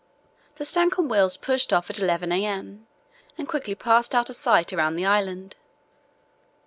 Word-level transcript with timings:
The 0.55 0.65
Stancomb 0.65 1.09
Wills 1.09 1.37
pushed 1.37 1.71
off 1.71 1.91
at 1.91 1.99
11 1.99 2.31
a.m. 2.31 2.87
and 3.37 3.47
quickly 3.47 3.75
passed 3.75 4.15
out 4.15 4.31
of 4.31 4.35
sight 4.35 4.73
around 4.73 4.95
the 4.95 5.05
island. 5.05 5.55